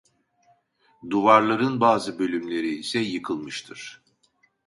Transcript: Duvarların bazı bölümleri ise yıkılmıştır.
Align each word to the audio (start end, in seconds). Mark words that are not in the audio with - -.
Duvarların 1.09 1.79
bazı 1.81 2.19
bölümleri 2.19 2.75
ise 2.75 2.99
yıkılmıştır. 2.99 4.01